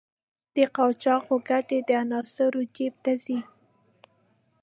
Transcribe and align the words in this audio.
د 0.55 0.57
قاچاقو 0.75 1.35
ګټې 1.49 1.79
د 1.87 1.89
عناصرو 2.01 2.61
جېب 2.75 2.93
ته 3.03 3.11
ځي. 3.23 3.39